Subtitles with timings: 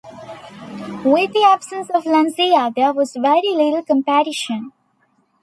[1.05, 4.71] With the absence of Lancia, there was very little competition.